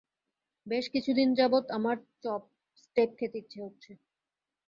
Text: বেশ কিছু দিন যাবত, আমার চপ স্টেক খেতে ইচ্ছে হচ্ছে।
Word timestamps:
বেশ 0.67 0.85
কিছু 0.93 1.11
দিন 1.13 1.29
যাবত, 1.33 1.65
আমার 1.71 1.97
চপ 2.23 2.41
স্টেক 2.77 3.09
খেতে 3.17 3.37
ইচ্ছে 3.37 3.59
হচ্ছে। 3.63 3.91